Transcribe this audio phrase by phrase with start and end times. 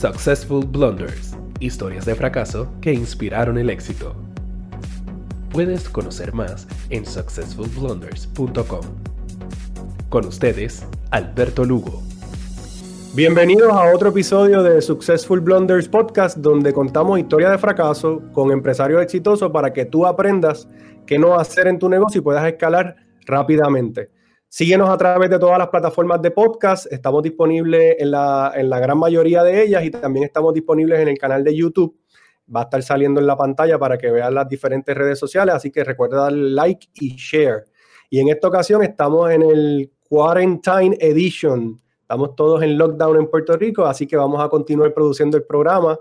[0.00, 4.14] Successful Blunders, historias de fracaso que inspiraron el éxito.
[5.52, 8.80] Puedes conocer más en successfulblunders.com.
[10.08, 12.00] Con ustedes, Alberto Lugo.
[13.14, 19.02] Bienvenidos a otro episodio de Successful Blunders Podcast, donde contamos historias de fracaso con empresarios
[19.02, 20.66] exitosos para que tú aprendas
[21.04, 22.96] qué no hacer en tu negocio y puedas escalar
[23.26, 24.08] rápidamente.
[24.52, 26.92] Síguenos a través de todas las plataformas de podcast.
[26.92, 31.06] Estamos disponibles en la, en la gran mayoría de ellas y también estamos disponibles en
[31.06, 31.96] el canal de YouTube.
[32.52, 35.54] Va a estar saliendo en la pantalla para que vean las diferentes redes sociales.
[35.54, 37.64] Así que recuerda darle like y share.
[38.10, 43.56] Y en esta ocasión estamos en el Quarantine Edition Estamos todos en lockdown en Puerto
[43.56, 45.96] Rico, así que vamos a continuar produciendo el programa.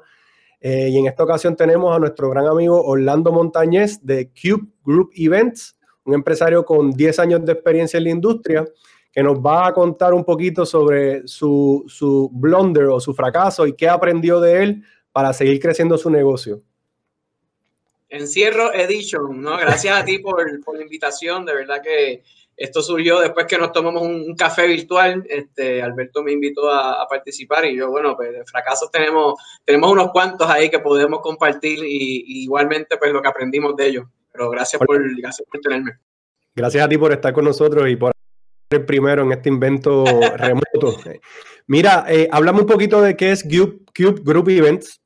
[0.60, 5.12] Eh, y en esta ocasión tenemos a nuestro gran amigo Orlando Montañez de Cube Group
[5.14, 5.79] Events,
[6.10, 8.66] un empresario con 10 años de experiencia en la industria,
[9.12, 13.74] que nos va a contar un poquito sobre su, su blunder o su fracaso y
[13.74, 16.62] qué aprendió de él para seguir creciendo su negocio.
[18.10, 19.58] Encierro Edition, ¿no?
[19.58, 22.24] Gracias a ti por, por la invitación, de verdad que
[22.60, 25.26] esto surgió después que nos tomamos un, café virtual.
[25.30, 30.12] Este, Alberto me invitó a, participar y yo, bueno, pues de fracasos tenemos, tenemos unos
[30.12, 34.06] cuantos ahí que podemos compartir y, igualmente pues lo que aprendimos de ellos.
[34.40, 36.00] Pero gracias por, gracias por tenerme.
[36.56, 38.14] Gracias a ti por estar con nosotros y por
[38.72, 40.06] ser el primero en este invento
[40.38, 40.98] remoto.
[41.68, 45.02] Mira, eh, hablamos un poquito de qué es Cube, Cube Group Events.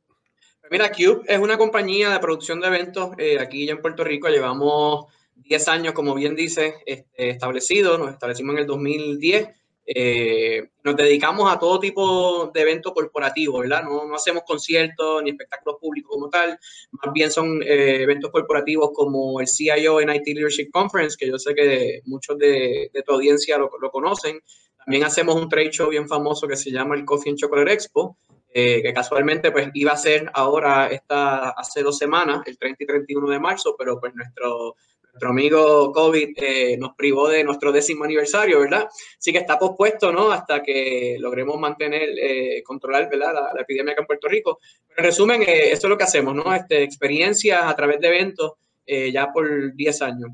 [0.70, 3.09] Mira, Cube es una compañía de producción de eventos.
[3.17, 8.12] Eh, aquí ya en Puerto Rico llevamos 10 años, como bien dice, este, establecido, nos
[8.12, 9.47] establecimos en el 2010.
[9.86, 13.84] Eh, nos dedicamos a todo tipo de eventos corporativos, ¿verdad?
[13.84, 16.58] No, no hacemos conciertos ni espectáculos públicos como tal,
[16.92, 21.53] más bien son eh, eventos corporativos como el CIO IT Leadership Conference, que yo sé
[21.53, 24.40] que muchos de, de tu audiencia lo, lo, conocen.
[24.78, 28.18] También hacemos un trade show bien famoso que se llama el Coffee and Chocolate Expo,
[28.56, 32.88] eh, que casualmente pues iba a ser ahora esta, hace dos semanas, el 30 y
[32.88, 34.75] 31 de marzo, pero pues nuestro
[35.13, 38.88] nuestro amigo COVID eh, nos privó de nuestro décimo aniversario, ¿verdad?
[39.19, 40.31] Así que está pospuesto, ¿no?
[40.31, 43.51] Hasta que logremos mantener, eh, controlar, ¿verdad?
[43.53, 44.59] La, epidemia acá en Puerto Rico.
[44.88, 46.53] Pero en resumen, eh, eso es lo que hacemos, ¿no?
[46.56, 48.53] Este, experiencias a través de eventos
[48.85, 50.31] ya por 10 años.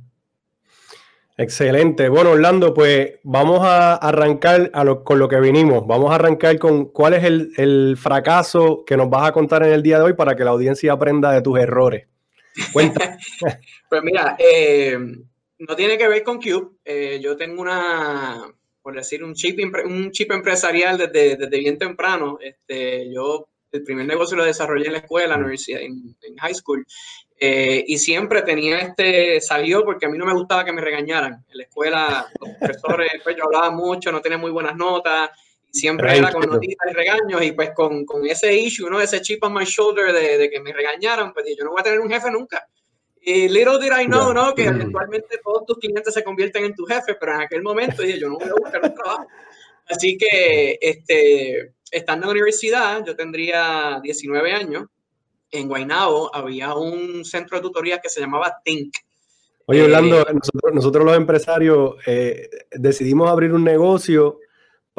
[1.38, 2.10] Excelente.
[2.10, 4.72] Bueno, Orlando, pues vamos a arrancar
[5.04, 5.86] con lo que vinimos.
[5.86, 9.84] Vamos a arrancar con cuál es el fracaso que nos vas a contar en el
[9.84, 12.08] día de hoy para que la audiencia aprenda de tus errores.
[13.90, 14.98] Pues mira, eh,
[15.60, 16.78] no tiene que ver con Cube.
[16.86, 18.44] Eh, yo tengo una,
[18.82, 22.38] por decir, un chip, un chip empresarial desde, desde bien temprano.
[22.42, 26.86] Este, yo el primer negocio lo desarrollé en la escuela, en, en, high school.
[27.42, 31.46] Eh, y siempre tenía este, salió porque a mí no me gustaba que me regañaran.
[31.48, 35.30] En la escuela, los profesores, pues yo hablaba mucho, no tenía muy buenas notas
[35.72, 39.00] siempre era con noticias y regaños y pues con, con, ese issue, ¿no?
[39.00, 41.84] Ese chip on my shoulder de, de, que me regañaran, pues yo no voy a
[41.84, 42.68] tener un jefe nunca.
[43.22, 44.56] Y little did I know, ¿no?
[44.56, 48.20] Que eventualmente todos tus clientes se convierten en tu jefe, pero en aquel momento dije,
[48.20, 49.28] yo no voy a buscar un trabajo.
[49.88, 54.86] Así que, este, estando en la universidad, yo tendría 19 años,
[55.52, 58.94] en Guaynabo había un centro de tutorías que se llamaba Think.
[59.66, 64.40] Oye, Orlando, eh, nosotros, nosotros, los empresarios eh, decidimos abrir un negocio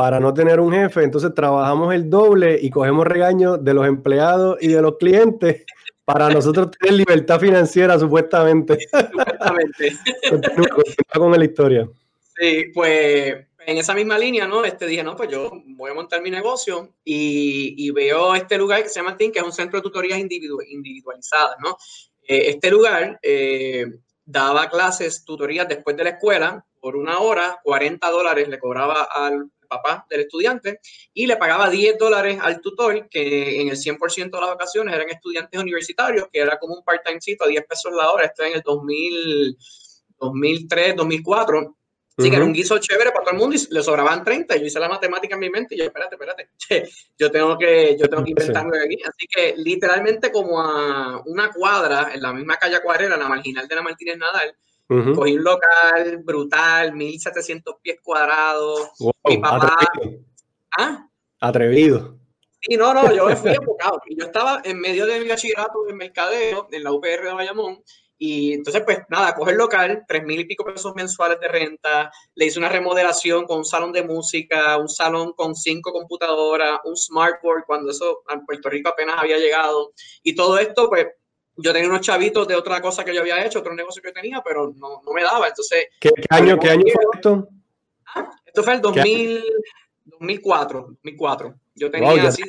[0.01, 4.57] para no tener un jefe, entonces trabajamos el doble y cogemos regaños de los empleados
[4.59, 5.67] y de los clientes
[6.07, 8.79] para nosotros tener libertad financiera, supuestamente.
[8.91, 9.93] Supuestamente.
[11.15, 11.87] con la historia.
[12.35, 14.65] Sí, pues en esa misma línea, ¿no?
[14.65, 18.89] Este, dije, no, pues yo voy a montar mi negocio y, veo este lugar que
[18.89, 21.77] se llama TIN, que es un centro de tutorías individualizadas, ¿no?
[22.27, 23.85] Eh, este lugar eh,
[24.25, 29.51] daba clases, tutorías después de la escuela por una hora, 40 dólares le cobraba al
[29.71, 30.81] papá del estudiante
[31.15, 35.09] y le pagaba 10 dólares al tutor, que en el 100% de las ocasiones eran
[35.09, 38.27] estudiantes universitarios, que era como un part-timecito a 10 pesos la hora.
[38.27, 39.57] Esto en el 2000,
[40.19, 41.77] 2003, 2004.
[42.19, 44.57] Así que era un guiso chévere para todo el mundo y le sobraban 30.
[44.57, 46.51] Yo hice la matemática en mi mente y yo, espérate, espérate,
[47.19, 48.99] yo tengo que, yo tengo que inventarme aquí.
[49.03, 53.75] Así que literalmente como a una cuadra en la misma calle Acuarela, la marginal de
[53.75, 54.55] la Martínez Nadal,
[55.15, 58.91] Cogí un local brutal, 1700 pies cuadrados.
[59.25, 59.77] mi papá.
[59.79, 60.25] Atrevido.
[60.77, 61.09] ¿Ah?
[61.41, 62.19] Atrevido.
[62.61, 64.03] Sí, no, no, yo fui enfocado.
[64.11, 67.83] Yo estaba en medio de mi bachillerato en mercadeo, en la UPR de Bayamón,
[68.23, 72.13] y entonces, pues nada, coge el local, tres mil y pico pesos mensuales de renta,
[72.35, 76.99] le hice una remodelación con un salón de música, un salón con cinco computadoras, un
[76.99, 79.93] smartboard, cuando eso a Puerto Rico apenas había llegado,
[80.23, 81.07] y todo esto, pues
[81.57, 84.43] yo tenía unos chavitos de otra cosa que yo había hecho, otro negocio que tenía,
[84.43, 85.49] pero no, no me daba.
[85.49, 87.49] Entonces, ¿qué, año, ¿qué año fue esto?
[88.15, 89.45] Ah, esto fue el 2000,
[90.05, 91.55] 2004, 2004.
[91.75, 92.43] Yo tenía así.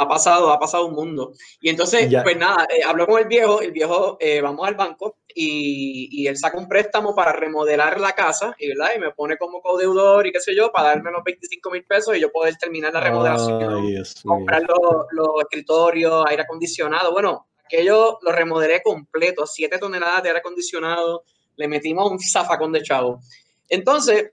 [0.00, 1.32] Ha pasado, ha pasado un mundo.
[1.60, 5.16] Y entonces, pues nada, eh, habló con el viejo, el viejo, eh, vamos al banco
[5.34, 8.90] y, y, él saca un préstamo para remodelar la casa, y, ¿verdad?
[8.96, 12.16] y me pone como codeudor y qué sé yo, para darme los 25 mil pesos
[12.16, 17.12] y yo poder terminar la remodelación, comprar los, los, escritorios, aire acondicionado.
[17.12, 21.24] Bueno, aquello lo remodelé completo, 7 toneladas de aire acondicionado,
[21.56, 23.20] le metimos un zafacón de chavo.
[23.68, 24.30] Entonces,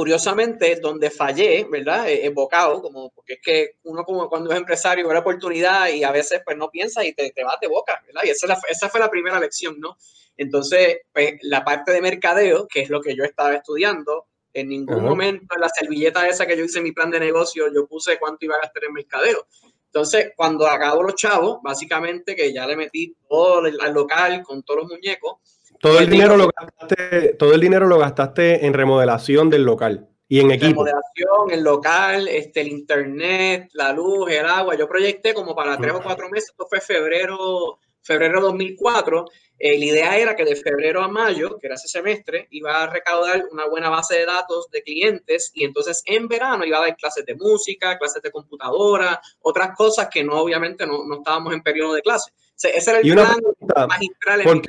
[0.00, 2.08] curiosamente, donde fallé, ¿verdad?
[2.08, 6.04] Es bocado, como, porque es que uno como cuando es empresario ve la oportunidad y
[6.04, 8.22] a veces pues no piensa y te, te vas de boca, ¿verdad?
[8.24, 9.98] Y esa, esa, fue la primera lección, ¿no?
[10.38, 15.04] Entonces, pues la parte de mercadeo, que es lo que yo estaba estudiando, en ningún
[15.04, 18.46] momento en la servilleta esa que yo hice mi plan de negocio, yo puse cuánto
[18.46, 19.48] iba a gastar en mercadeo.
[19.84, 24.80] Entonces, cuando acabo los chavos, básicamente que ya le metí todo al local con todos
[24.80, 25.34] los muñecos,
[25.80, 30.40] todo el, dinero lo gastaste, todo el dinero lo gastaste en remodelación del local y
[30.40, 30.84] en equipo.
[30.84, 34.76] Remodelación, el local, este, el internet, la luz, el agua.
[34.76, 36.50] Yo proyecté como para tres o cuatro meses.
[36.50, 39.24] Esto fue febrero, febrero 2004.
[39.58, 42.86] Eh, la idea era que de febrero a mayo, que era ese semestre, iba a
[42.86, 46.96] recaudar una buena base de datos de clientes y entonces en verano iba a dar
[46.96, 51.62] clases de música, clases de computadora, otras cosas que no, obviamente, no, no estábamos en
[51.62, 52.32] periodo de clase.
[52.54, 54.40] ese era el plan magistral.
[54.42, 54.62] En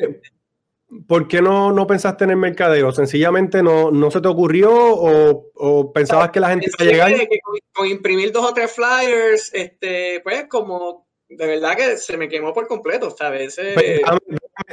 [1.08, 2.92] ¿Por qué no, no pensaste en el mercadeo?
[2.92, 7.28] ¿Sencillamente no, no se te ocurrió o, o pensabas que la gente iba a llegar?
[7.30, 7.40] Que
[7.74, 12.54] con, imprimir dos o tres flyers, este, pues como de verdad que se me quemó
[12.54, 13.56] por completo, ¿sabes?
[13.74, 14.02] Pues,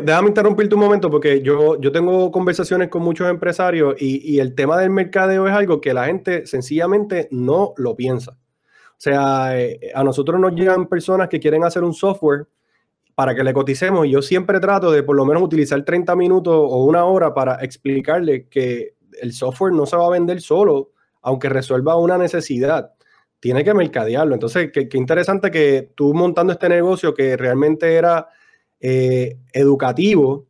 [0.02, 4.56] déjame, interrumpirte un momento porque yo, yo tengo conversaciones con muchos empresarios y, y el
[4.56, 8.32] tema del mercadeo es algo que la gente sencillamente no lo piensa.
[8.32, 12.48] O sea, eh, a nosotros nos llegan personas que quieren hacer un software
[13.18, 14.06] para que le coticemos.
[14.06, 17.56] Y yo siempre trato de por lo menos utilizar 30 minutos o una hora para
[17.64, 20.92] explicarle que el software no se va a vender solo,
[21.22, 22.92] aunque resuelva una necesidad.
[23.40, 24.34] Tiene que mercadearlo.
[24.34, 28.28] Entonces, qué, interesante que tú montando este negocio que realmente era
[28.78, 30.46] eh, educativo,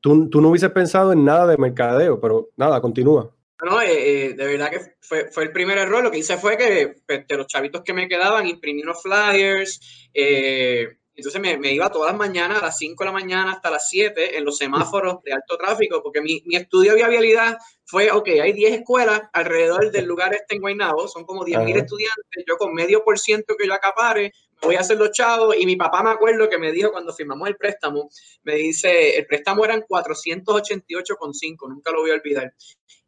[0.00, 3.32] tú, tú, no hubieses pensado en nada de mercadeo, pero nada, continúa.
[3.64, 6.02] No, eh, eh, de verdad que fue, fue, el primer error.
[6.02, 10.08] Lo que hice fue que pues, de los chavitos que me quedaban, imprimí unos flyers,
[10.14, 13.70] eh, entonces me, me, iba todas las mañanas, a las 5 de la mañana hasta
[13.70, 18.12] las 7, en los semáforos de alto tráfico, porque mi, mi estudio de viabilidad fue,
[18.12, 22.44] ok, hay 10 escuelas alrededor del lugar este en Guaynabo, son como 10 mil estudiantes,
[22.46, 24.32] yo con medio por ciento que yo acapare,
[24.62, 27.48] voy a hacer los chavos, y mi papá me acuerdo que me dijo cuando firmamos
[27.48, 28.08] el préstamo,
[28.42, 32.52] me dice, el préstamo eran 488,5, nunca lo voy a olvidar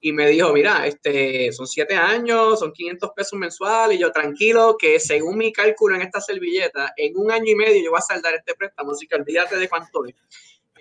[0.01, 4.77] y me dijo, mira, este, son siete años, son 500 pesos mensuales, y yo tranquilo
[4.79, 8.03] que según mi cálculo en esta servilleta, en un año y medio yo voy a
[8.03, 10.15] saldar este préstamo, así que olvídate de cuánto es.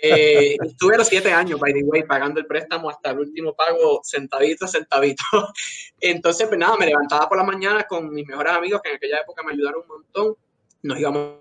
[0.02, 4.00] Eh, estuve los siete años, by the way, pagando el préstamo hasta el último pago,
[4.06, 5.24] centavito a centavito.
[6.00, 9.18] Entonces, pues nada, me levantaba por la mañana con mis mejores amigos, que en aquella
[9.18, 10.36] época me ayudaron un montón,
[10.84, 11.40] nos íbamos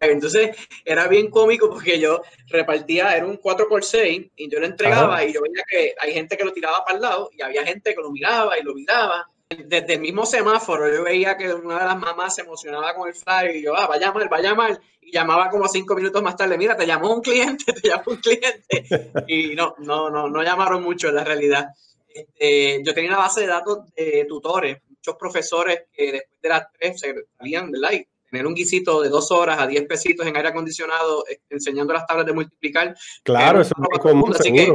[0.00, 5.32] entonces era bien cómico porque yo repartía, era un 4x6 y yo lo entregaba y
[5.32, 8.00] yo veía que hay gente que lo tiraba para el lado y había gente que
[8.00, 9.28] lo miraba y lo miraba.
[9.50, 13.14] Desde el mismo semáforo yo veía que una de las mamás se emocionaba con el
[13.14, 14.80] flyer y yo, ah, vaya mal, vaya mal.
[15.02, 18.16] Y llamaba como cinco minutos más tarde, mira, te llamó un cliente, te llamó un
[18.18, 18.86] cliente.
[19.26, 21.66] Y no, no, no, no llamaron mucho en la realidad.
[22.08, 26.66] Este, yo tenía una base de datos de tutores, muchos profesores que después de las
[26.78, 27.92] tres se salían, ¿verdad?
[27.92, 31.92] Y tener un guisito de dos horas a diez pesitos en aire acondicionado eh, enseñando
[31.92, 32.94] las tablas de multiplicar.
[33.24, 34.72] Claro, eso es común, Así que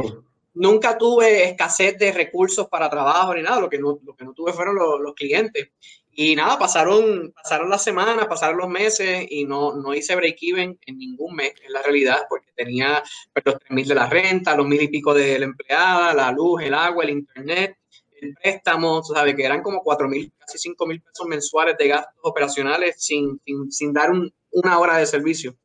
[0.54, 4.32] nunca tuve escasez de recursos para trabajo ni nada, lo que no, lo que no
[4.32, 5.70] tuve fueron los, los clientes.
[6.18, 10.98] Y nada, pasaron, pasaron las semanas, pasaron los meses y no, no hice break-even en
[10.98, 13.02] ningún mes, en la realidad, porque tenía
[13.34, 16.32] pues, los tres mil de la renta, los mil y pico de la empleada, la
[16.32, 17.76] luz, el agua, el internet
[18.20, 22.14] el préstamo, sabes, que eran como 4 mil, casi 5 mil pesos mensuales de gastos
[22.22, 24.10] operacionales sin, sin, dar
[24.50, 25.56] una hora de servicio.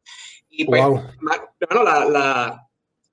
[0.50, 2.70] Y pues, bueno, la, la,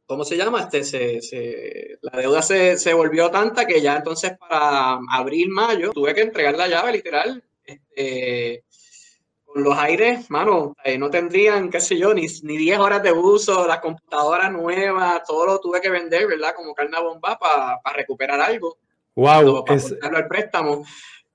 [0.07, 0.63] ¿cómo se llama?
[0.63, 5.93] Este, se, se, la deuda se, se, volvió tanta que ya entonces para abril, mayo,
[5.93, 7.43] tuve que entregar la llave literal.
[7.65, 8.65] Este,
[9.45, 13.13] con los aires, mano, eh, no tendrían, qué sé yo, ni, ni 10 horas de
[13.13, 16.55] uso, las computadoras nuevas, todo lo tuve que vender, ¿verdad?
[16.55, 18.77] Como carne bomba para recuperar algo.
[19.19, 19.65] Wow.
[19.67, 19.91] es...
[19.91, 20.87] el préstamo.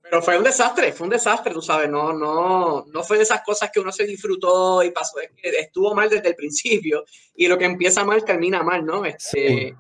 [0.02, 3.42] Pero fue un desastre, fue un desastre, tú sabes, no, no, no fue de esas
[3.42, 7.04] cosas que uno se disfrutó y pasó, es que estuvo mal desde el principio
[7.36, 9.04] y lo que empieza mal termina mal, ¿no?
[9.06, 9.76] Este,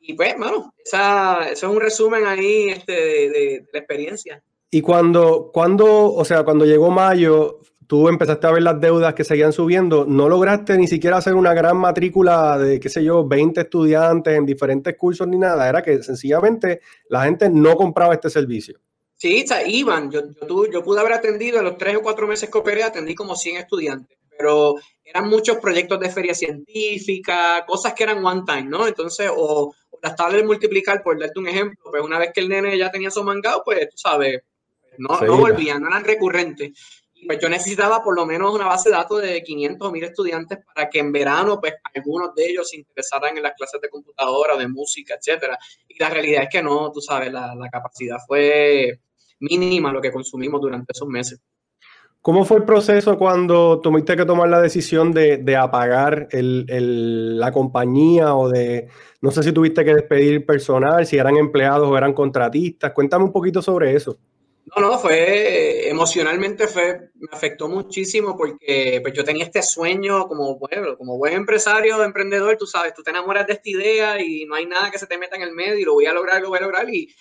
[0.00, 4.42] Y pues, bueno, esa, eso es un resumen ahí este, de, la experiencia.
[4.70, 7.60] Y cuando, cuando, o sea, cuando llegó mayo,
[7.92, 11.52] tú empezaste a ver las deudas que seguían subiendo, no lograste ni siquiera hacer una
[11.52, 16.02] gran matrícula de, qué sé yo, 20 estudiantes en diferentes cursos ni nada, era que
[16.02, 16.80] sencillamente
[17.10, 18.80] la gente no compraba este servicio.
[19.14, 22.56] Sí, iban, yo, yo, yo pude haber atendido en los tres o cuatro meses que
[22.56, 28.24] operé, atendí como 100 estudiantes, pero eran muchos proyectos de feria científica, cosas que eran
[28.24, 28.86] one time, ¿no?
[28.86, 32.48] Entonces, o, las tablas de multiplicar, por darte un ejemplo, pues una vez que el
[32.48, 34.40] nene ya tenía su mangado, pues tú sabes,
[34.96, 37.01] no, no volvían, no eran recurrentes.
[37.26, 40.58] Pues yo necesitaba por lo menos una base de datos de 500 o 1000 estudiantes
[40.64, 44.56] para que en verano, pues algunos de ellos se interesaran en las clases de computadora,
[44.56, 45.58] de música, etcétera.
[45.88, 48.98] Y la realidad es que no, tú sabes, la, la capacidad fue
[49.40, 51.40] mínima lo que consumimos durante esos meses.
[52.22, 57.40] ¿Cómo fue el proceso cuando tuviste que tomar la decisión de, de apagar el, el,
[57.40, 58.88] la compañía o de,
[59.20, 62.92] no sé si tuviste que despedir personal, si eran empleados o eran contratistas?
[62.92, 64.18] Cuéntame un poquito sobre eso.
[64.64, 70.58] No, no, fue emocionalmente fue, me afectó muchísimo porque pues yo tenía este sueño como,
[70.96, 74.66] como buen empresario, emprendedor, tú sabes, tú te enamoras de esta idea y no hay
[74.66, 76.58] nada que se te meta en el medio y lo voy a lograr, lo voy
[76.58, 77.12] a lograr y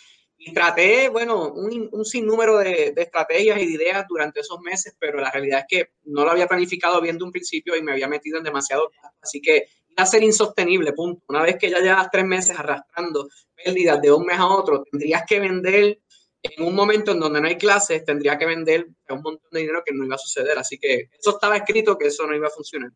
[0.44, 4.96] y traté, bueno, un, un sinnúmero de, de, estrategias y de ideas durante esos meses,
[5.00, 7.92] pero la realidad es que no lo había planificado bien de un principio y me
[7.92, 8.90] había metido en demasiado.
[9.22, 11.24] Así que iba a ser insostenible, punto.
[11.28, 15.24] Una vez que ya llevas tres meses arrastrando pérdidas de un mes a otro, tendrías
[15.28, 16.00] que vender
[16.44, 19.84] en un momento en donde no hay clases, tendría que vender un montón de dinero
[19.86, 20.58] que no iba a suceder.
[20.58, 22.92] Así que eso estaba escrito que eso no iba a funcionar.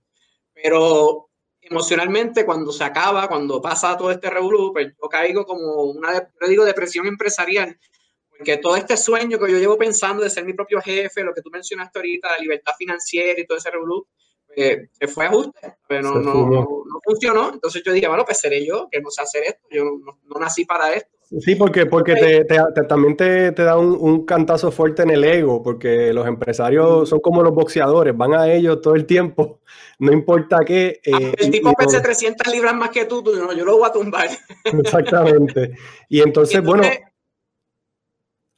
[0.53, 1.29] Pero
[1.61, 6.47] emocionalmente cuando se acaba, cuando pasa todo este revolú, pues yo caigo como una, yo
[6.47, 7.77] digo, depresión empresarial,
[8.29, 11.41] porque todo este sueño que yo llevo pensando de ser mi propio jefe, lo que
[11.41, 14.07] tú mencionaste ahorita, la libertad financiera y todo ese revolú,
[14.55, 17.51] pues, se fue a ajuste, pero no, no, no, funcionó.
[17.53, 20.65] Entonces yo dije, bueno, pues seré yo que no sé hacer esto, yo no, nací
[20.65, 21.11] para esto.
[21.39, 25.23] Sí, porque, porque te, te, también te, te da un, un, cantazo fuerte en el
[25.23, 29.59] ego, porque los empresarios son como los boxeadores, van a ellos todo el tiempo,
[29.99, 31.01] no importa qué.
[31.11, 33.89] Ah, eh, el tipo pese 300 libras más que tú, tú no, yo lo voy
[33.89, 34.29] a tumbar.
[34.63, 35.75] Exactamente.
[36.09, 36.83] Y entonces, bueno,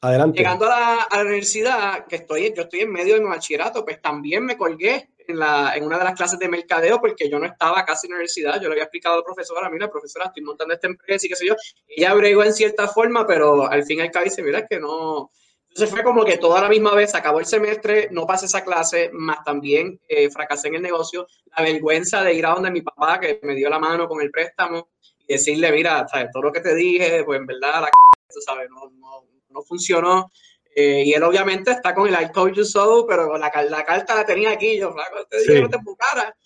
[0.02, 0.40] adelante.
[0.40, 3.86] Llegando a la, a la, universidad, que estoy, yo estoy en medio de mi bachillerato,
[3.86, 7.40] pues también me colgué en, la, en una de las clases de mercadeo porque yo
[7.40, 8.62] no estaba casi en la universidad.
[8.62, 11.48] Yo le había explicado a la profesora, profesora, estoy montando esta empresa y qué sé
[11.48, 11.56] yo.
[11.88, 14.80] Ella bregó en cierta forma, pero al fin y al cabo dice, mira, es que
[14.80, 15.32] no.
[15.70, 19.12] Entonces fue como que toda la misma vez, acabó el semestre, no pasé esa clase,
[19.14, 21.28] más también eh, fracasé en el negocio.
[21.56, 24.32] La vergüenza de ir a donde mi papá, que me dio la mano con el
[24.32, 24.90] préstamo,
[25.28, 26.30] y decirle, mira, ¿sabes?
[26.32, 27.90] todo lo que te dije, pues en verdad, la
[28.28, 28.70] c ¿sabes?
[28.70, 30.32] No, no, no funcionó.
[30.80, 34.14] Eh, y él obviamente está con el I told you so, pero la, la carta
[34.14, 35.62] la tenía aquí, yo, flaco, te dije sí.
[35.62, 36.38] no te buscara.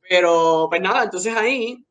[0.00, 1.84] Pero, pues nada, entonces ahí,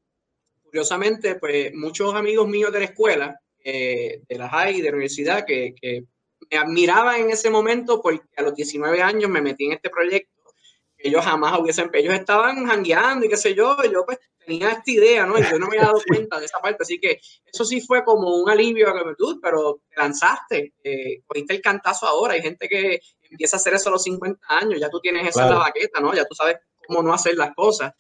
[0.64, 5.46] curiosamente, pues muchos amigos míos de la escuela, eh, de la high, de la universidad,
[5.46, 6.06] que, que,
[6.50, 10.33] me admiraban en ese momento porque a los 19 años me metí en este proyecto
[11.04, 15.26] ellos jamás hubiesen, ellos estaban jangueando y qué sé yo, yo pues tenía esta idea,
[15.26, 15.38] ¿no?
[15.38, 18.04] Y yo no me había dado cuenta de esa parte, así que eso sí fue
[18.04, 22.42] como un alivio a que tú, pero te lanzaste, eh, cogiste el cantazo ahora, hay
[22.42, 25.56] gente que empieza a hacer eso a los 50 años, ya tú tienes esa claro.
[25.56, 26.14] la baqueta, ¿no?
[26.14, 26.58] Ya tú sabes
[26.88, 27.94] cómo no hacer las cosas.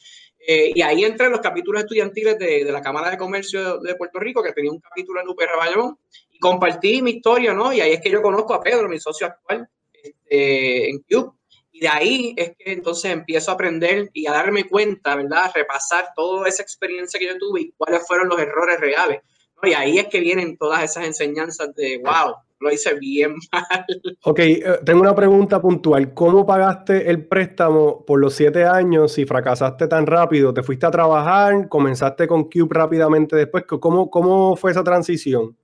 [0.45, 4.19] Eh, y ahí entré los capítulos estudiantiles de, de, la Cámara de Comercio de Puerto
[4.19, 5.97] Rico, que tenía un capítulo en UPR Bayamón,
[6.29, 7.71] y compartí mi historia, ¿no?
[7.71, 11.31] Y ahí es que yo conozco a Pedro, mi socio actual, este, en Cube.
[11.73, 15.45] Y de ahí es que entonces empiezo a aprender y a darme cuenta, ¿verdad?
[15.45, 19.21] A repasar toda esa experiencia que yo tuve y cuáles fueron los errores reales.
[19.61, 19.67] ¿no?
[19.67, 23.85] Y ahí es que vienen todas esas enseñanzas de, wow, lo hice bien mal.
[24.23, 24.39] Ok,
[24.85, 26.13] tengo una pregunta puntual.
[26.13, 30.53] ¿Cómo pagaste el préstamo por los siete años si fracasaste tan rápido?
[30.53, 31.67] ¿Te fuiste a trabajar?
[31.69, 33.63] ¿Comenzaste con Cube rápidamente después?
[33.65, 35.57] ¿Cómo, cómo fue esa transición?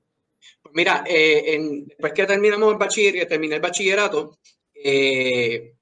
[0.62, 4.38] Pues mira, eh, en, después que terminamos el bachiller, terminé el bachillerato,
[4.74, 5.76] eh,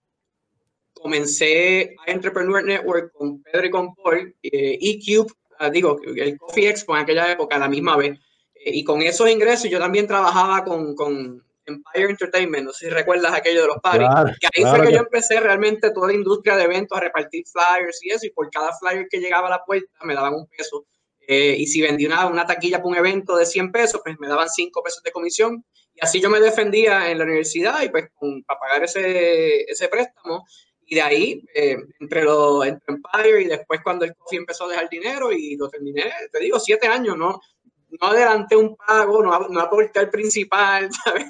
[1.00, 6.38] comencé a Entrepreneur Network con Pedro y con Paul eh, y Cube, uh, digo, el
[6.38, 8.20] Coffee Expo en aquella época a la misma vez.
[8.54, 12.92] Eh, y con esos ingresos yo también trabajaba con, con Empire Entertainment, no sé si
[12.92, 14.10] recuerdas aquello de los parties.
[14.10, 16.98] Claro, que ahí claro fue que, que yo empecé realmente toda la industria de eventos
[16.98, 20.16] a repartir flyers y eso, y por cada flyer que llegaba a la puerta me
[20.16, 20.86] daban un peso.
[21.30, 24.30] Eh, y si vendí una, una taquilla para un evento de 100 pesos, pues me
[24.30, 25.66] daban 5 pesos de comisión.
[25.94, 29.90] Y así yo me defendía en la universidad y pues con, para pagar ese, ese
[29.90, 30.46] préstamo
[30.90, 34.70] y de ahí, eh, entre, lo, entre Empire y después cuando el coffee empezó a
[34.70, 37.42] dejar dinero y lo terminé, te digo, siete años, ¿no?
[37.90, 41.26] No adelanté un pago, no, no aporté el principal, ¿sabes?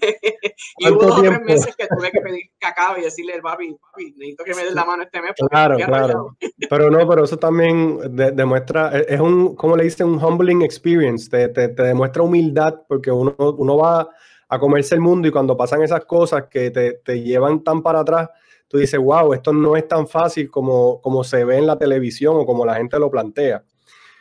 [0.78, 3.76] Y hubo dos o tres meses que tuve que pedir cacao y decirle al papi,
[3.76, 5.32] papi, necesito que me des la mano este mes.
[5.50, 6.38] Claro, claro.
[6.70, 10.04] Pero no, pero eso también de, demuestra, es un, ¿cómo le dice?
[10.04, 14.08] Un humbling experience, te, te, te demuestra humildad porque uno, uno va
[14.50, 18.02] a comerse el mundo y cuando pasan esas cosas que te, te llevan tan para
[18.02, 18.30] atrás,
[18.68, 22.36] tú dices, wow, esto no es tan fácil como, como se ve en la televisión
[22.38, 23.64] o como la gente lo plantea.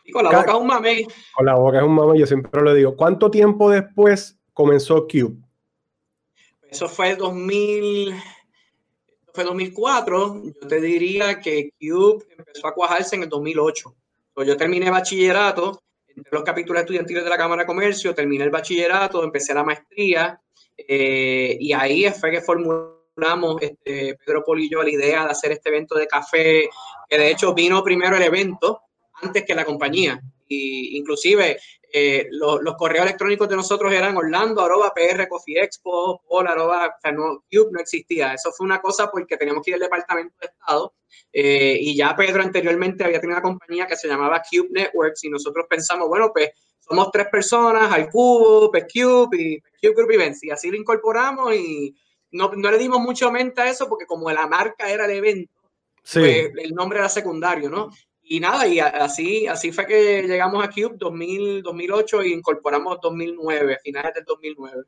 [0.04, 1.06] Y con la boca es un mame.
[1.34, 2.96] Con la boca es un mame, yo siempre lo digo.
[2.96, 5.36] ¿Cuánto tiempo después comenzó Cube?
[6.70, 8.14] Eso fue el 2000,
[9.32, 10.42] fue 2004.
[10.44, 13.94] Yo te diría que Cube empezó a cuajarse en el 2008.
[14.44, 15.82] yo terminé bachillerato,
[16.16, 20.40] entre los capítulos estudiantiles de la Cámara de Comercio, terminé el bachillerato, empecé la maestría
[20.76, 22.40] eh, y ahí fue que
[23.16, 26.68] formulamos este, Pedro Polillo la idea de hacer este evento de café,
[27.08, 28.82] que de hecho vino primero el evento
[29.22, 30.20] antes que la compañía.
[30.48, 31.58] Y inclusive
[31.92, 37.00] eh, los, correos electrónicos de nosotros eran Orlando, arroba PR Coffee Expo, hola, arroba, o
[37.00, 38.34] sea, no, Cube no existía.
[38.34, 40.94] Eso fue una cosa porque teníamos que ir al Departamento de Estado
[41.32, 45.30] eh, y ya Pedro anteriormente había tenido una compañía que se llamaba Cube Networks y
[45.30, 50.50] nosotros pensamos, bueno, pues somos tres personas, al cubo, Cube y Cube Group Events y
[50.50, 51.96] así lo incorporamos y
[52.30, 55.52] no, no le dimos mucho mente a eso porque como la marca era el evento,
[56.12, 57.90] pues el nombre era secundario, ¿no?
[58.28, 63.78] Y nada, y así, así fue que llegamos a Cube 2000, 2008 y incorporamos 2009,
[63.84, 64.82] finales del 2009.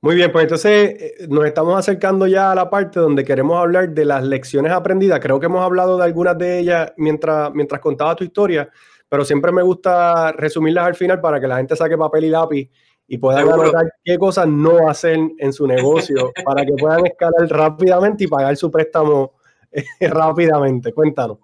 [0.00, 3.88] Muy bien, pues entonces eh, nos estamos acercando ya a la parte donde queremos hablar
[3.88, 5.18] de las lecciones aprendidas.
[5.18, 8.68] Creo que hemos hablado de algunas de ellas mientras, mientras contaba tu historia,
[9.08, 12.70] pero siempre me gusta resumirlas al final para que la gente saque papel y lápiz
[13.08, 18.24] y puedan anotar qué cosas no hacen en su negocio para que puedan escalar rápidamente
[18.24, 19.34] y pagar su préstamo
[20.00, 20.92] rápidamente.
[20.92, 21.38] Cuéntanos.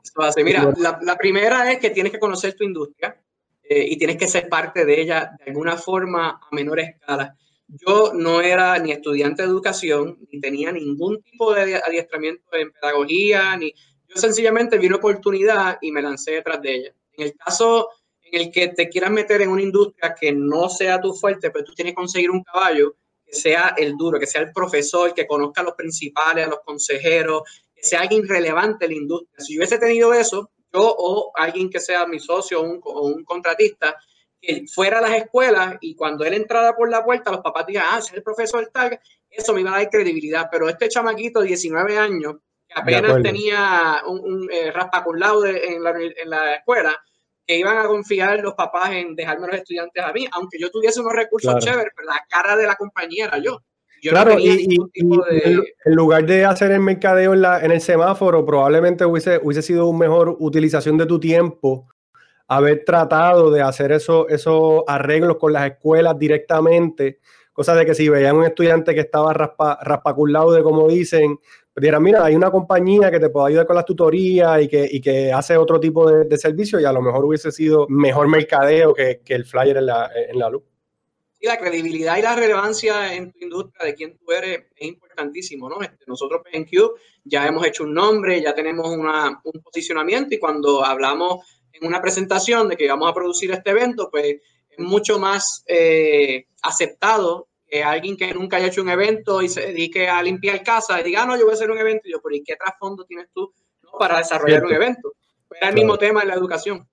[0.44, 3.16] Mira, la, primera es que tienes que conocer tu industria
[3.62, 7.36] eh, y tienes que ser parte de ella de alguna forma a menor escala.
[7.68, 13.56] Yo no era ni estudiante de educación, ni tenía ningún tipo de adiestramiento en pedagogía,
[13.56, 13.72] ni
[14.08, 16.94] yo sencillamente vi una oportunidad y me lancé detrás de ella.
[17.16, 17.88] En el caso
[18.32, 21.74] el que te quieras meter en una industria que no sea tu fuerte, pero tú
[21.74, 25.60] tienes que conseguir un caballo que sea el duro, que sea el profesor, que conozca
[25.60, 27.42] a los principales, a los consejeros,
[27.76, 29.44] sea alguien relevante en la industria.
[29.44, 33.96] Si yo hubiese tenido eso, yo o alguien que sea mi socio o un, contratista,
[34.40, 37.84] que fuera a las escuelas y cuando él entrara por la puerta, los papás digan,
[37.86, 38.98] ah, es el profesor tal,
[39.28, 40.48] eso me iba a dar credibilidad.
[40.50, 42.36] Pero este chamaquito, 19 años,
[42.66, 46.98] que apenas tenía un, un eh, en, la, en la escuela,
[47.46, 51.00] que iban a confiar los papás en dejarme los estudiantes a mí, aunque yo tuviese
[51.00, 53.60] unos recursos chéveres, pero la cara de la compañía era yo.
[54.02, 59.38] Claro, y, en lugar de hacer el mercadeo en, la, en el semáforo, probablemente hubiese,
[59.40, 61.86] hubiese sido una mejor utilización de tu tiempo
[62.48, 67.20] haber tratado de hacer eso, esos arreglos con las escuelas directamente,
[67.52, 71.38] cosa de que si veían un estudiante que estaba raspa, raspaculado de como dicen,
[71.76, 75.00] dirán, mira, hay una compañía que te puede ayudar con las tutorías y que, y
[75.00, 78.92] que hace otro tipo de, de, servicio y a lo mejor hubiese sido mejor mercadeo
[78.92, 80.62] que, que el flyer en la, en la luz
[81.42, 85.68] y la credibilidad y la relevancia en tu industria de quién tú eres es importantísimo,
[85.68, 85.82] ¿no?
[85.82, 90.38] Este, nosotros en Cube ya hemos hecho un nombre, ya tenemos una, un posicionamiento y
[90.38, 94.36] cuando hablamos en una presentación de que vamos a producir este evento, pues
[94.70, 97.48] es mucho más eh, aceptado
[97.82, 101.22] alguien que nunca haya hecho un evento y se dedique a limpiar casa y diga,
[101.22, 102.08] ah, no, yo voy a hacer un evento.
[102.08, 103.52] Y yo, pero ¿y qué trasfondo tienes tú
[103.98, 105.12] para desarrollar un evento?
[105.58, 106.88] Era el mismo tema en la educación.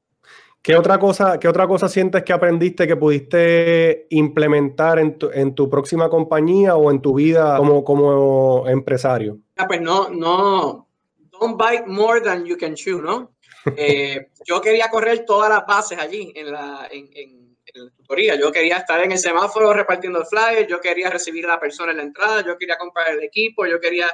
[0.62, 5.56] ¿Qué otra, cosa, ¿Qué otra cosa sientes que aprendiste que pudiste implementar en tu, en
[5.56, 9.40] tu próxima compañía o en tu vida como, como empresario?
[9.56, 10.88] Ah, pues no, no,
[11.32, 13.32] don't bite more than you can chew, ¿no?
[13.76, 17.39] Eh, yo quería correr todas las bases allí en la, en, en,
[17.74, 18.36] la tutoría.
[18.36, 21.92] Yo quería estar en el semáforo repartiendo el flyer, yo quería recibir a la persona
[21.92, 24.10] en la entrada, yo quería comprar el equipo, yo quería...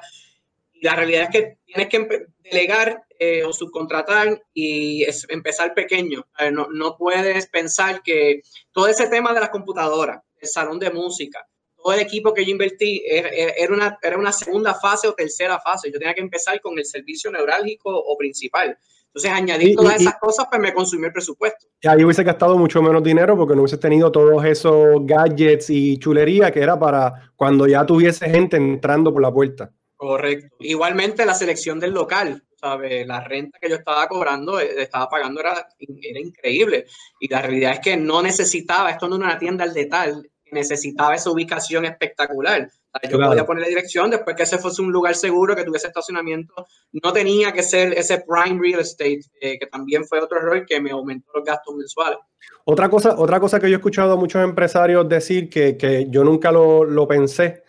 [0.82, 6.28] La realidad es que tienes que delegar eh, o subcontratar y es, empezar pequeño.
[6.52, 8.41] no, no, puedes pensar que
[8.74, 11.48] todo ese tema de las computadoras, el salón de música,
[11.86, 13.30] todo el equipo que yo invertí era,
[13.74, 15.91] una, era una segunda fase o tercera fase.
[15.91, 18.76] Yo tenía que empezar con el servicio neurálgico o principal.
[19.15, 21.67] Entonces, añadir todas esas cosas, pues me consumió el presupuesto.
[21.80, 25.97] Y ahí hubiese gastado mucho menos dinero porque no hubiese tenido todos esos gadgets y
[25.97, 29.71] chulería que era para cuando ya tuviese gente entrando por la puerta.
[29.95, 30.58] Correcto.
[30.60, 33.08] Igualmente la selección del local, ¿sabes?
[33.08, 36.86] La renta que yo estaba cobrando, eh, estaba pagando era, era increíble.
[37.21, 41.15] Y la realidad es que no necesitaba, esto no era una tienda al detalle, necesitaba
[41.15, 42.69] esa ubicación espectacular.
[43.10, 46.53] yo podía poner la dirección después que ese fuese un lugar seguro, que tuviese estacionamiento.
[46.93, 50.79] No tenía que ser ese prime real estate, eh, que también fue otro error que
[50.79, 52.19] me aumentó los gastos mensuales.
[52.63, 56.23] Otra cosa, otra cosa que yo he escuchado a muchos empresarios decir que, que yo
[56.23, 57.64] nunca lo, lo pensé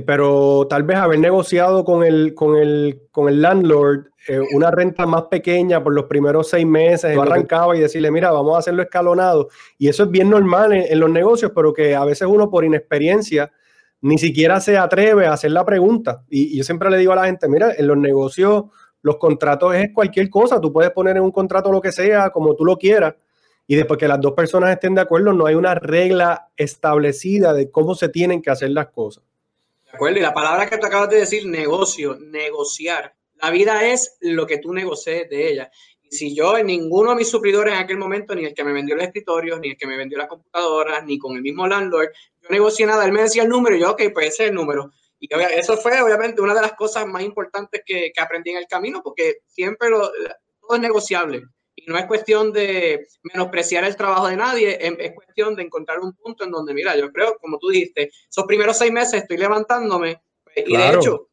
[0.00, 5.06] pero tal vez haber negociado con el, con el, con el landlord eh, una renta
[5.06, 9.48] más pequeña por los primeros seis meses, arrancaba y decirle, mira, vamos a hacerlo escalonado.
[9.78, 13.52] Y eso es bien normal en, los negocios, pero que a veces uno por inexperiencia
[14.00, 16.24] ni siquiera se atreve a hacer la pregunta.
[16.28, 18.64] Y, yo siempre le digo a la gente, mira, en los negocios
[19.02, 22.56] los contratos es cualquier cosa, tú puedes poner en un contrato lo que sea, como
[22.56, 23.14] tú lo quieras,
[23.66, 27.70] y después que las dos personas estén de acuerdo, no hay una regla establecida de
[27.70, 29.22] cómo se tienen que hacer las cosas.
[29.94, 33.14] De acuerdo, y la palabra que tú acabas de decir, negocio, negociar.
[33.34, 35.70] La vida es lo que tú negocies de ella.
[36.02, 38.72] Y si yo en ninguno de mis suplidores en aquel momento, ni el que me
[38.72, 42.08] vendió el escritorio, ni el que me vendió las computadoras, ni con el mismo landlord,
[42.42, 44.56] yo negocié nada, él me decía el número y yo, ok, pues ese es el
[44.56, 44.90] número.
[45.20, 48.66] Y eso fue obviamente una de las cosas más importantes que, que aprendí en el
[48.66, 51.44] camino, porque siempre todo es negociable.
[51.86, 56.14] Y no es cuestión de menospreciar el trabajo de nadie, es, cuestión de encontrar un
[56.14, 60.22] punto en donde, mira, yo creo, como tú dijiste, esos primeros seis meses estoy levantándome
[60.44, 61.28] pues, y de hecho,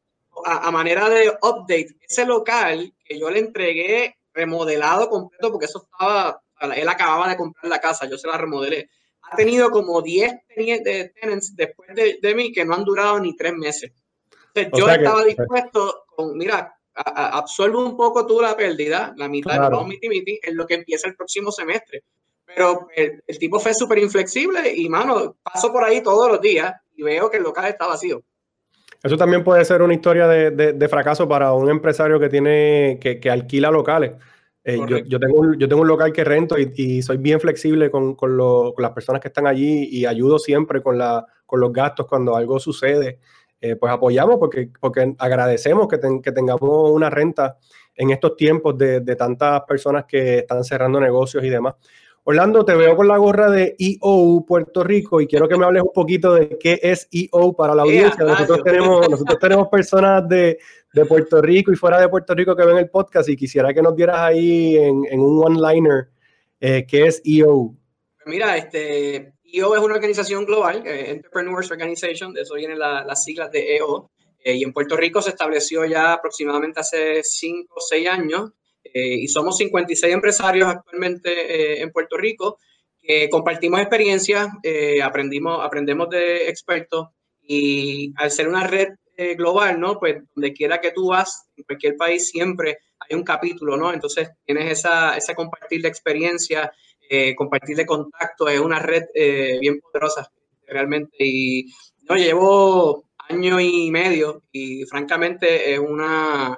[0.46, 6.42] a, manera de update, ese local que yo le entregué remodelado completo, porque eso estaba,
[6.76, 8.90] él acababa de comprar la casa, yo se la remodelé.
[9.24, 10.34] Ha tenido como 10
[11.14, 13.92] tenants después de, mí que no han durado ni tres meses.
[14.74, 19.80] yo estaba dispuesto con, mira, absorbe un poco tú la pérdida, la mitad claro.
[19.80, 22.04] de miti, en lo que empieza el próximo semestre.
[22.46, 27.04] Pero el, tipo fue súper inflexible y, mano, paso por ahí todos los días y
[27.04, 28.22] veo que el local está vacío.
[29.02, 33.20] Eso también puede ser una historia de, de, fracaso para un empresario que tiene que,
[33.20, 34.12] que alquila locales.
[34.64, 37.40] Eh, yo, yo, tengo un, yo tengo un local que rento y, y soy bien
[37.40, 41.26] flexible con, con, lo, con, las personas que están allí y ayudo siempre con, la,
[41.48, 43.20] con los gastos cuando algo sucede.
[43.64, 47.58] Eh, pues apoyamos porque, porque agradecemos que, que, tengamos una renta
[47.96, 51.76] en estos tiempos de, de, tantas personas que están cerrando negocios y demás.
[52.24, 55.82] Orlando, te veo con la gorra de EO Puerto Rico y quiero que me hables
[55.82, 58.24] un poquito de qué es EO para la audiencia.
[58.24, 60.60] Nosotros tenemos, nosotros tenemos personas de,
[60.94, 63.82] de, Puerto Rico y fuera de Puerto Rico que ven el podcast y quisiera que
[63.82, 66.10] nos dieras ahí en, en un one-liner
[66.60, 67.76] eh, qué es EO.
[68.28, 73.52] Mira, este, EO es una organización global, eh, Entrepreneurs Organization, de eso vienen las siglas
[73.52, 74.12] de EO,
[74.44, 78.52] eh, y en Puerto Rico se estableció ya aproximadamente hace 5 o 6 años,
[78.84, 82.58] eh, y somos 56 empresarios actualmente en Puerto Rico,
[83.02, 84.48] que compartimos experiencias,
[85.04, 87.08] aprendimos, aprendemos de expertos,
[87.42, 88.90] y al ser una red
[89.36, 90.00] global, ¿no?
[90.00, 93.94] Pues donde quiera que tú vas, en cualquier país siempre hay un capítulo, ¿no?
[93.94, 96.72] Entonces tienes esa, esa compartir de experiencia,
[97.14, 100.32] eh, compartir de contacto, es una red eh, bien poderosa
[100.66, 101.18] realmente.
[101.20, 101.66] Y
[102.08, 106.58] no, llevo año y medio y francamente es una,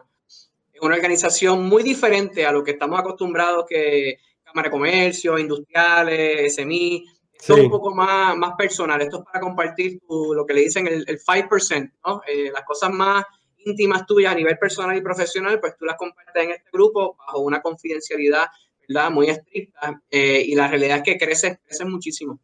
[0.80, 7.04] una organización muy diferente a lo que estamos acostumbrados que Cámara de Comercio, industriales, SMI,
[7.34, 10.86] esto es un poco más, más personal, esto es para compartir lo que le dicen
[10.86, 12.22] el, el 5%, ¿no?
[12.28, 13.26] Eh, las cosas más
[13.58, 17.40] íntimas tuyas a nivel personal y profesional, pues tú las compartes en este grupo bajo
[17.40, 18.46] una confidencialidad
[19.12, 22.40] muy estricta eh, y la realidad es que crece, crece muchísimo.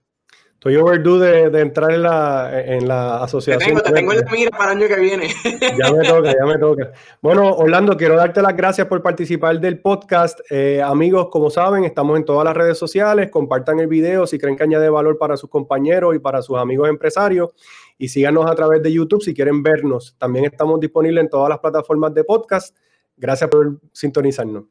[0.59, 3.77] Estoy overdue de, de entrar en la, en la asociación.
[3.77, 5.29] Te tengo, en la mira para el año que viene.
[5.77, 6.91] Ya me toca, ya me toca.
[7.21, 10.41] Bueno, Orlando, quiero darte las gracias por participar del podcast.
[10.49, 13.31] Eh, amigos, como saben, estamos en todas las redes sociales.
[13.31, 16.89] Compartan el video si creen que añade valor para sus compañeros y para sus amigos
[16.89, 17.51] empresarios.
[17.97, 20.17] Y síganos a través de YouTube si quieren vernos.
[20.17, 22.75] También estamos disponibles en todas las plataformas de podcast.
[23.15, 24.65] Gracias por sintonizarnos.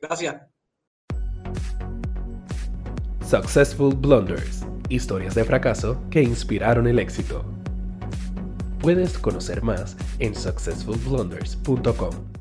[0.00, 0.53] Gracias.
[3.34, 7.44] Successful Blunders, historias de fracaso que inspiraron el éxito.
[8.80, 12.33] Puedes conocer más en successfulblunders.com.